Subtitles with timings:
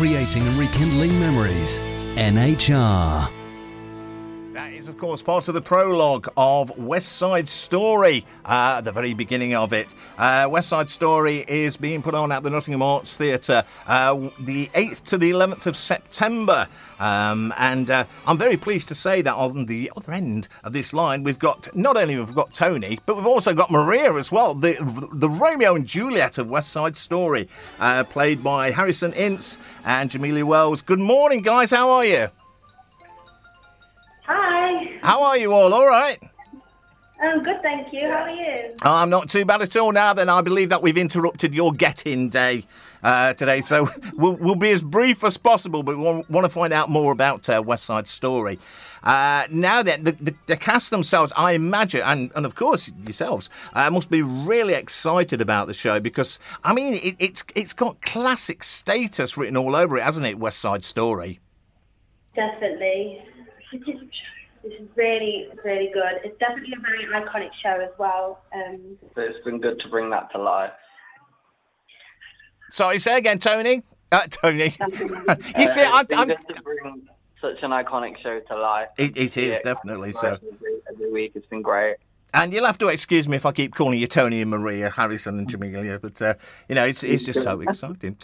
[0.00, 1.78] creating and rekindling memories.
[2.16, 3.39] NHR.
[4.80, 9.12] Is, of course, part of the prologue of West Side Story, uh, at the very
[9.12, 9.94] beginning of it.
[10.16, 14.68] Uh, West Side Story is being put on at the Nottingham Arts Theatre uh, the
[14.68, 16.66] 8th to the 11th of September.
[16.98, 20.94] Um, and uh, I'm very pleased to say that on the other end of this
[20.94, 24.54] line, we've got not only we've got Tony, but we've also got Maria as well,
[24.54, 24.78] the,
[25.12, 27.50] the Romeo and Juliet of West Side Story,
[27.80, 30.80] uh, played by Harrison Ince and Jamillah Wells.
[30.80, 31.70] Good morning, guys.
[31.70, 32.30] How are you?
[34.32, 34.96] Hi.
[35.02, 35.74] How are you all?
[35.74, 36.16] All right?
[37.20, 38.02] I'm good, thank you.
[38.02, 38.74] How are you?
[38.82, 40.14] I'm not too bad at all now.
[40.14, 42.64] Then I believe that we've interrupted your get-in day
[43.02, 45.82] uh, today, so we'll, we'll, be as brief as possible.
[45.82, 48.60] But we want, want to find out more about uh, West Side Story.
[49.02, 53.50] Uh, now then, the, the, the, cast themselves, I imagine, and, and of course yourselves,
[53.72, 58.00] uh, must be really excited about the show because I mean it, it's it's got
[58.00, 60.38] classic status written all over it, hasn't it?
[60.38, 61.40] West Side Story.
[62.36, 63.24] Definitely.
[63.72, 66.20] This is really, really good.
[66.22, 68.42] It's definitely a very iconic show as well.
[68.54, 70.72] Um, so it's been good to bring that to life.
[72.70, 73.82] Sorry, say again, Tony.
[74.12, 74.64] Uh, Tony.
[75.58, 76.28] you see, uh, I'm, I'm...
[76.28, 77.08] to bring
[77.40, 78.88] such an iconic show to life.
[78.98, 80.34] It, it is yeah, definitely so.
[80.34, 81.96] Every, every week, it's been great.
[82.32, 85.38] And you'll have to excuse me if I keep calling you Tony and Maria, Harrison
[85.38, 86.34] and Jamillah, but uh,
[86.68, 88.16] you know it's it's just so exciting.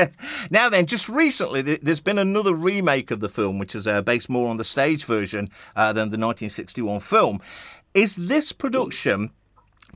[0.50, 4.28] now then, just recently there's been another remake of the film, which is uh, based
[4.28, 7.40] more on the stage version uh, than the 1961 film.
[7.94, 9.30] Is this production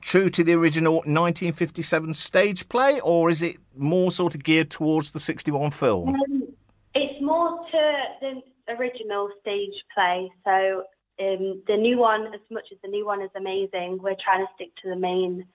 [0.01, 5.11] true to the original 1957 stage play, or is it more sort of geared towards
[5.11, 6.09] the 61 film?
[6.09, 6.47] Um,
[6.95, 8.41] it's more to the
[8.73, 10.83] original stage play, so
[11.19, 14.51] um, the new one, as much as the new one is amazing, we're trying to
[14.55, 15.45] stick to the main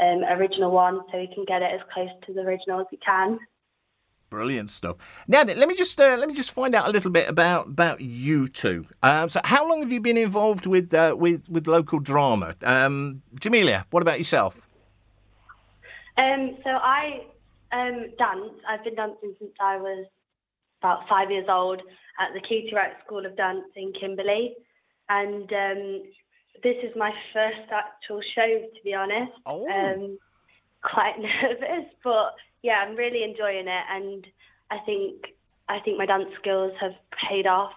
[0.00, 2.98] um, original one so we can get it as close to the original as we
[2.98, 3.38] can.
[4.30, 4.96] Brilliant stuff.
[5.28, 7.66] Now then, let me just uh, let me just find out a little bit about
[7.66, 8.86] about you two.
[9.02, 12.54] Um, so, how long have you been involved with uh, with with local drama?
[12.64, 14.66] Um, Jamillah, what about yourself?
[16.16, 17.26] Um, so I
[17.72, 18.54] um, dance.
[18.66, 20.06] I've been dancing since I was
[20.80, 21.82] about five years old
[22.18, 22.72] at the Cutie
[23.04, 24.54] School of Dance in Kimberley
[25.12, 26.02] and um,
[26.62, 29.32] this is my first actual show, to be honest.
[29.46, 29.68] Oh.
[29.68, 30.18] Um,
[30.82, 34.26] quite nervous, but yeah, I'm really enjoying it, and
[34.70, 35.34] I think
[35.68, 36.94] I think my dance skills have
[37.28, 37.72] paid off,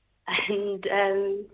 [0.48, 1.46] and um,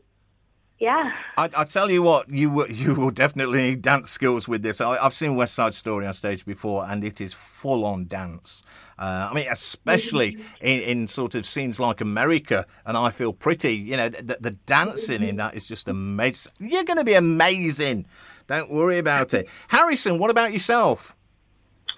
[0.81, 1.13] yeah.
[1.37, 4.81] I, I tell you what, you will, you will definitely need dance skills with this.
[4.81, 8.63] I, have seen West Side Story on stage before, and it is full on dance.
[8.99, 13.75] Uh, I mean, especially in, in, sort of scenes like America and I Feel Pretty.
[13.75, 16.53] You know, the, the dancing in that is just amazing.
[16.59, 18.07] You're going to be amazing.
[18.47, 19.49] Don't worry about it.
[19.69, 21.15] Harrison, what about yourself?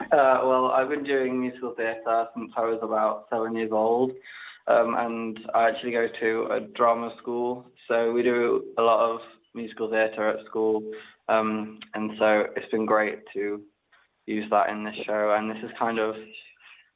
[0.00, 4.12] Uh, well, I've been doing musical theatre since I was about seven years old.
[4.69, 9.20] Um, and I actually go to a drama school so we do a lot of
[9.54, 10.82] musical theatre at school,
[11.28, 13.60] um, and so it's been great to
[14.26, 15.34] use that in this show.
[15.37, 16.15] And this is kind of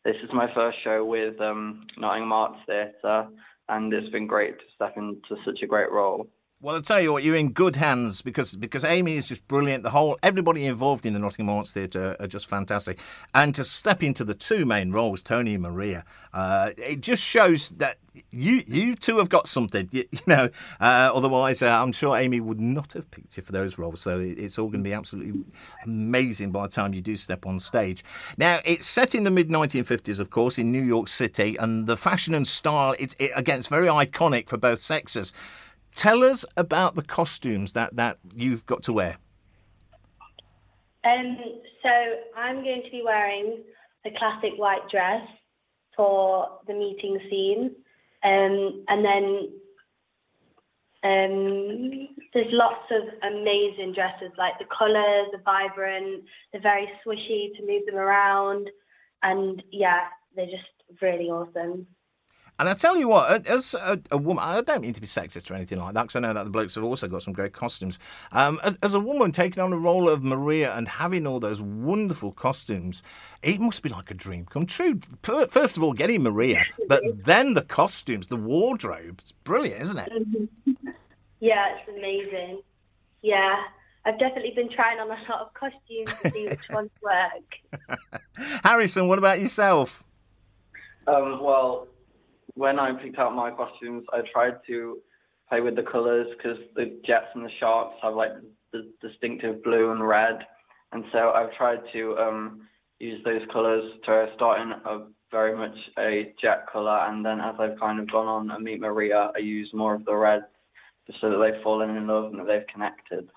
[0.04, 3.28] this is my first show with um, Nottingham Arts Theatre,
[3.68, 6.28] and it's been great to step into such a great role.
[6.62, 9.82] Well, I'll tell you what, you're in good hands because because Amy is just brilliant.
[9.82, 12.98] The whole everybody involved in the Nottingham Arts Theatre are just fantastic,
[13.34, 16.02] and to step into the two main roles, Tony and Maria,
[16.32, 17.98] uh, it just shows that
[18.30, 19.90] you you two have got something.
[19.92, 20.48] You, you know,
[20.80, 24.00] uh, otherwise uh, I'm sure Amy would not have picked you for those roles.
[24.00, 25.44] So it's all going to be absolutely
[25.84, 28.02] amazing by the time you do step on stage.
[28.38, 31.98] Now it's set in the mid 1950s, of course, in New York City, and the
[31.98, 35.34] fashion and style it, it again it's very iconic for both sexes.
[35.96, 39.16] Tell us about the costumes that, that you've got to wear.
[41.04, 41.38] Um,
[41.82, 41.88] so
[42.36, 43.62] I'm going to be wearing
[44.04, 45.26] the classic white dress
[45.96, 47.74] for the meeting scene,
[48.22, 49.48] um, and then
[51.02, 54.32] um, there's lots of amazing dresses.
[54.36, 58.68] Like the colours the vibrant, they're very swishy to move them around,
[59.22, 61.86] and yeah, they're just really awesome.
[62.58, 65.50] And I tell you what, as a, a, woman, I don't mean to be sexist
[65.50, 67.52] or anything like that, because I know that the blokes have also got some great
[67.52, 67.98] costumes.
[68.32, 71.60] Um, as, as, a woman taking on the role of Maria and having all those
[71.60, 73.02] wonderful costumes,
[73.42, 75.00] it must be like a dream come true.
[75.22, 80.48] First of all, getting Maria, but then the costumes, the wardrobe, it's brilliant, isn't it?
[81.40, 82.62] Yeah, it's amazing.
[83.20, 83.62] Yeah.
[84.06, 88.22] I've definitely been trying on a lot of costumes to see which ones work.
[88.64, 90.04] Harrison, what about yourself?
[91.08, 91.88] Um, well,
[92.56, 94.98] when I picked out my costumes, I tried to
[95.48, 98.32] play with the colors because the jets and the sharks have like
[98.72, 100.38] the distinctive blue and red,
[100.92, 102.62] and so I've tried to um,
[102.98, 107.54] use those colors to start in a very much a jet colour, and then as
[107.58, 110.44] I've kind of gone on and meet Maria, I use more of the reds
[111.06, 113.28] just so that they've fallen in love and that they've connected.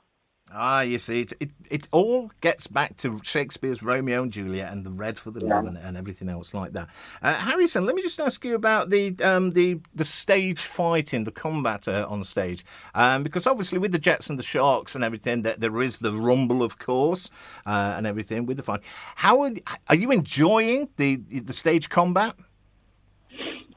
[0.51, 4.83] Ah, you see, it, it, it all gets back to Shakespeare's Romeo and Juliet and
[4.83, 6.87] the red for the love and, and everything else like that.
[7.21, 11.31] Uh, Harrison, let me just ask you about the um, the the stage fighting, the
[11.31, 12.65] combat uh, on stage,
[12.95, 16.13] um, because obviously with the Jets and the Sharks and everything, that there is the
[16.13, 17.29] rumble, of course,
[17.67, 18.81] uh, and everything with the fight.
[19.17, 19.51] How are,
[19.87, 22.35] are you enjoying the the stage combat?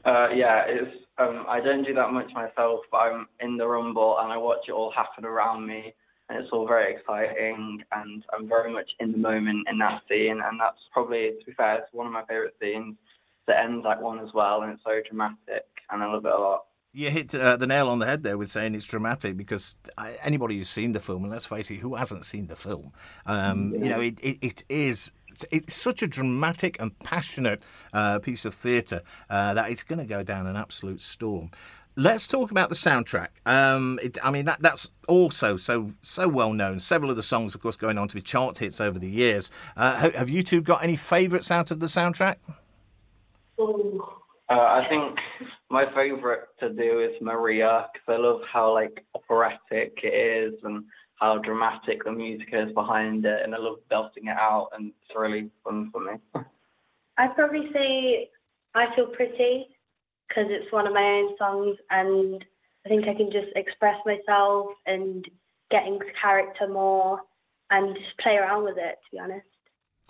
[0.05, 0.97] Uh, yeah, it's.
[1.19, 4.67] Um, I don't do that much myself, but I'm in the rumble and I watch
[4.67, 5.93] it all happen around me
[6.29, 10.41] and it's all very exciting and I'm very much in the moment in that scene
[10.43, 12.95] and that's probably to be fair it's one of my favorite scenes
[13.47, 16.37] that ends like one as well and it's so dramatic and I love it a
[16.37, 16.65] lot.
[16.95, 19.77] You hit uh, the nail on the head there with saying it's dramatic because
[20.21, 22.91] anybody who's seen the film, and let's face it, who hasn't seen the film,
[23.25, 23.83] um, yeah.
[23.83, 25.11] you know, it, it, it is
[25.51, 30.05] it's such a dramatic and passionate uh, piece of theatre uh, that it's going to
[30.05, 31.49] go down an absolute storm.
[31.95, 33.27] Let's talk about the soundtrack.
[33.45, 36.79] Um, it, I mean, that that's also so so well known.
[36.79, 39.51] Several of the songs, of course, going on to be chart hits over the years.
[39.77, 42.37] Uh, have, have, you two got any favourites out of the soundtrack?
[43.59, 43.63] Uh,
[44.49, 45.17] I think
[45.69, 50.85] my favourite to do is Maria because I love how like operatic it is and
[51.15, 55.15] how dramatic the music is behind it, and I love belting it out, and it's
[55.15, 56.13] really fun for me.
[57.17, 58.29] I'd probably say
[58.73, 59.67] I Feel Pretty
[60.33, 62.43] because it's one of my own songs and
[62.85, 65.25] I think I can just express myself and
[65.71, 67.21] get into character more
[67.69, 69.45] and just play around with it, to be honest.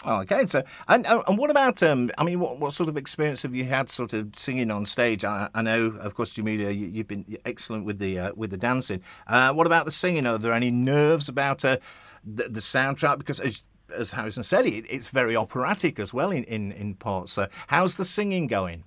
[0.06, 0.46] Oh, okay.
[0.48, 2.10] So, and and what about um?
[2.18, 5.24] I mean, what what sort of experience have you had, sort of singing on stage?
[5.24, 8.58] I, I know, of course, Jamillah, you, have been excellent with the uh, with the
[8.58, 9.02] dancing.
[9.28, 10.26] Uh, what about the singing?
[10.26, 11.78] Are there any nerves about uh,
[12.24, 13.20] the, the soundtrack?
[13.20, 13.64] Because as,
[13.96, 17.32] as Harrison said, it, it's very operatic as well in, in, in parts.
[17.32, 18.84] So, how's the singing going?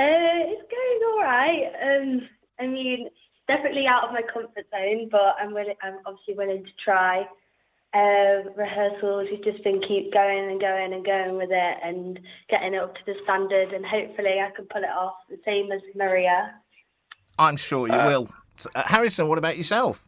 [0.00, 1.72] Uh, it's going all right.
[1.82, 2.22] Um,
[2.58, 3.10] I mean,
[3.46, 5.74] definitely out of my comfort zone, but I'm willing.
[5.82, 7.26] I'm obviously willing to try.
[7.92, 12.18] Uh, rehearsals, we've just been keep going and going and going with it and
[12.48, 15.70] getting it up to the standard, and hopefully I can pull it off the same
[15.70, 16.54] as Maria.
[17.38, 18.30] I'm sure you uh, will.
[18.74, 20.06] Uh, Harrison, what about yourself?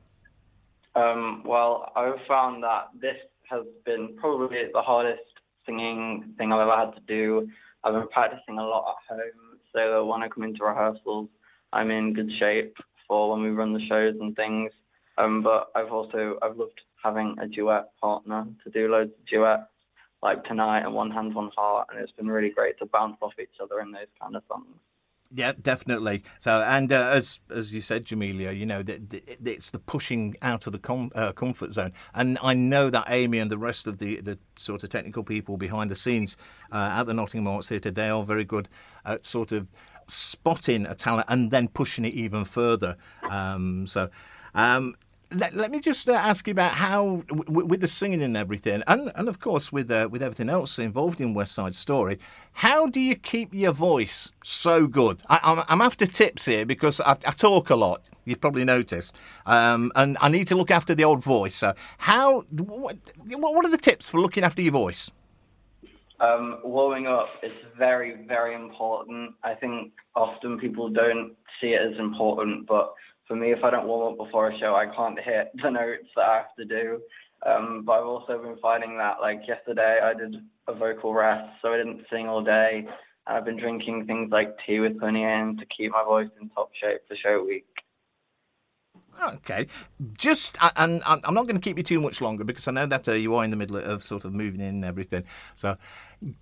[0.95, 3.17] Um, well, I've found that this
[3.51, 5.21] has been probably the hardest
[5.67, 7.51] singing thing I've ever had to do.
[7.85, 11.29] I've been practicing a lot at home so when I come into rehearsals,
[11.73, 12.77] I'm in good shape
[13.09, 14.73] for when we run the shows and things.
[15.19, 19.65] Um, but I've also I've loved having a duet partner to do loads of duets
[20.23, 23.33] like tonight and One Hand One Heart, and it's been really great to bounce off
[23.41, 24.77] each other in those kind of songs.
[25.35, 26.25] Yeah, definitely.
[26.39, 30.75] So, and uh, as as you said, Jamillah, you know, it's the pushing out of
[30.75, 31.93] the com- uh, comfort zone.
[32.15, 35.57] And I know that Amy and the rest of the, the sort of technical people
[35.57, 36.37] behind the scenes
[36.71, 38.69] uh, at the Nottingham Arts Theatre, they are very good
[39.07, 39.69] at sort of
[40.07, 42.97] spotting a talent and then pushing it even further.
[43.31, 44.11] Um, so,
[44.55, 44.97] um,
[45.35, 48.83] let, let me just uh, ask you about how, w- with the singing and everything,
[48.87, 52.19] and, and of course with uh, with everything else involved in West Side Story,
[52.55, 55.23] how do you keep your voice so good?
[55.29, 58.03] I, am I'm, I'm after tips here because I, I talk a lot.
[58.25, 61.55] You've probably noticed, um, and I need to look after the old voice.
[61.55, 62.43] So, how?
[62.51, 62.97] What,
[63.27, 65.11] what are the tips for looking after your voice?
[66.21, 69.35] Um, warming up is very, very important.
[69.43, 72.95] I think often people don't see it as important, but
[73.27, 76.09] for me, if I don't warm up before a show, I can't hit the notes
[76.17, 77.01] that I have to do.
[77.45, 80.37] Um, but I've also been finding that, like yesterday, I did
[80.69, 82.87] a vocal rest, so I didn't sing all day.
[83.27, 86.49] And I've been drinking things like tea with honey in to keep my voice in
[86.51, 87.67] top shape for show week.
[89.21, 89.67] Okay,
[90.15, 93.09] just and I'm not going to keep you too much longer because I know that
[93.09, 95.25] uh, you are in the middle of sort of moving in and everything.
[95.55, 95.77] So,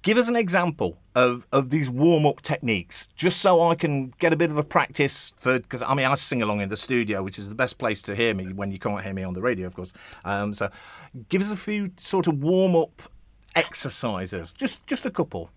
[0.03, 4.33] give us an example of of these warm up techniques, just so I can get
[4.33, 5.59] a bit of a practice for.
[5.59, 8.15] Because I mean, I sing along in the studio, which is the best place to
[8.15, 9.93] hear me when you can't hear me on the radio, of course.
[10.25, 10.71] Um, so,
[11.29, 13.03] give us a few sort of warm up
[13.55, 15.51] exercises, just just a couple.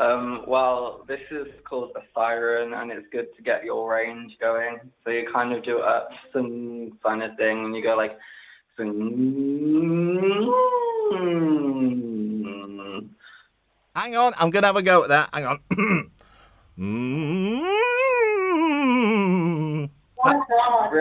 [0.00, 4.78] Um, well, this is called a siren, and it's good to get your range going.
[5.04, 8.16] So you kind of do a sing kind of thing, and you go like
[8.76, 8.94] sing.
[13.96, 15.30] Hang on, I'm gonna have a go at that.
[15.32, 15.58] Hang on.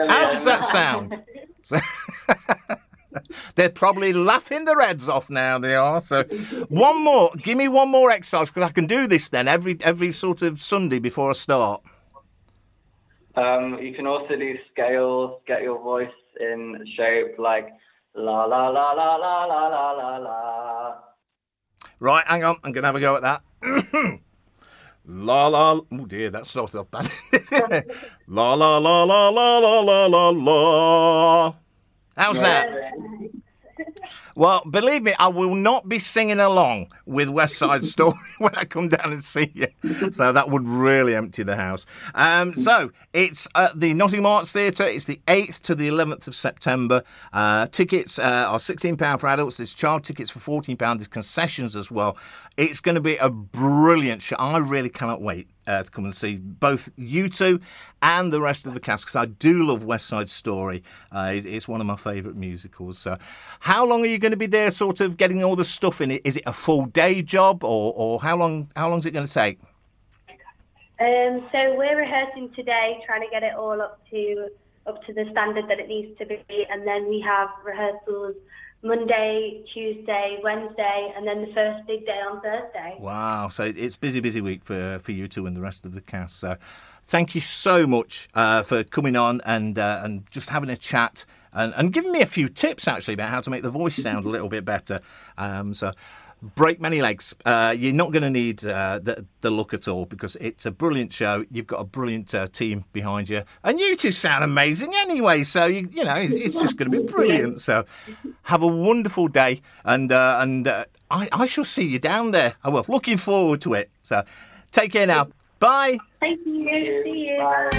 [0.10, 1.24] How does that sound?
[3.56, 5.58] They're probably laughing their heads off now.
[5.60, 6.00] They are.
[6.00, 6.24] So,
[6.70, 7.32] one more.
[7.42, 10.62] Give me one more exercise because I can do this then every every sort of
[10.62, 11.82] Sunday before I start.
[13.36, 15.40] Um, you can also do scales.
[15.46, 16.08] Get your voice
[16.40, 17.70] in shape, like
[18.16, 20.96] la la la la la la la la la.
[22.00, 22.58] Right, hang on.
[22.64, 24.22] I'm gonna have a go at that.
[25.10, 25.80] La la.
[25.90, 27.10] Oh dear, that started off bad.
[28.28, 31.56] la la la la la la la la la.
[32.18, 32.70] How's that?
[34.38, 38.66] Well, believe me, I will not be singing along with West Side Story when I
[38.66, 39.66] come down and see you.
[40.12, 41.88] So that would really empty the house.
[42.14, 44.86] Um, so it's at the Nottingham Arts Theatre.
[44.86, 47.02] It's the 8th to the 11th of September.
[47.34, 49.58] Uh, tickets uh, are £16 for adults.
[49.58, 50.78] There's child tickets for £14.
[50.78, 52.16] There's concessions as well.
[52.58, 54.36] It's going to be a brilliant show.
[54.38, 57.60] I really cannot wait uh, to come and see both you two
[58.02, 60.84] and the rest of the cast because I do love West Side Story.
[61.12, 62.98] Uh, it's, it's, one of my favourite musicals.
[62.98, 63.18] So,
[63.60, 66.12] how long are you going to be there, sort of getting all the stuff in
[66.12, 66.22] it?
[66.24, 68.72] Is it a full day job, or, or how long?
[68.76, 69.60] How long is it going to take?
[71.00, 74.50] Um, so we're rehearsing today, trying to get it all up to
[74.88, 78.36] up to the standard that it needs to be, and then we have rehearsals
[78.84, 82.96] Monday, Tuesday, Wednesday, and then the first big day on Thursday.
[83.00, 83.50] Wow!
[83.50, 86.38] So it's busy, busy week for for you two and the rest of the cast.
[86.38, 86.58] So,
[87.06, 91.26] thank you so much uh, for coming on and uh, and just having a chat
[91.54, 94.26] and, and giving me a few tips actually about how to make the voice sound
[94.26, 95.02] a little bit better.
[95.38, 95.92] Um, so
[96.42, 97.36] break many legs.
[97.46, 100.72] Uh, you're not going to need uh, the, the look at all because it's a
[100.72, 101.46] brilliant show.
[101.52, 105.44] You've got a brilliant uh, team behind you, and you two sound amazing anyway.
[105.44, 107.62] So you you know it's, it's just going to be brilliant.
[107.62, 107.86] So
[108.44, 112.56] have a wonderful day, and uh, and uh, I I shall see you down there.
[112.64, 112.86] I will.
[112.88, 113.90] Looking forward to it.
[114.02, 114.24] So
[114.72, 115.30] take care now.
[115.60, 115.98] Bye.
[116.20, 117.04] Thank you.
[117.04, 117.38] See you.
[117.40, 117.70] Bye.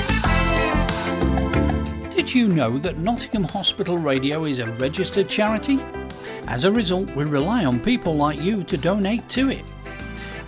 [2.10, 5.78] Did you know that Nottingham Hospital Radio is a registered charity?
[6.48, 9.64] As a result, we rely on people like you to donate to it.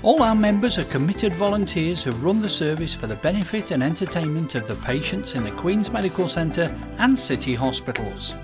[0.02, 4.54] All our members are committed volunteers who run the service for the benefit and entertainment
[4.54, 8.34] of the patients in the Queen's Medical Centre and city hospitals.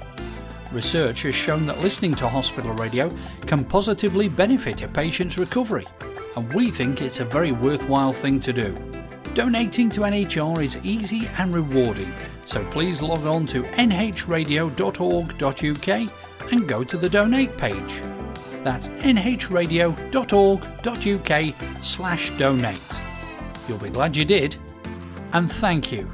[0.71, 3.11] Research has shown that listening to hospital radio
[3.47, 5.87] can positively benefit a patient's recovery,
[6.37, 8.75] and we think it's a very worthwhile thing to do.
[9.33, 12.13] Donating to NHR is easy and rewarding,
[12.45, 14.73] so please log on to nhradio.org.uk
[16.51, 18.03] and go to the donate page.
[18.63, 19.95] That's nhradio.org.uk
[21.85, 23.01] slash donate.
[23.69, 24.57] You'll be glad you did,
[25.33, 26.11] and thank you.